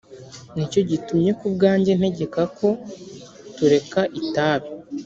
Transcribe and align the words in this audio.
ni 0.55 0.63
cyo 0.71 0.81
gitumye 0.89 1.31
ku 1.39 1.45
bwanjye 1.55 1.91
ntegeka 1.99 2.41
ko 2.57 2.67
tureka 3.55 3.99
itabi. 4.19 4.67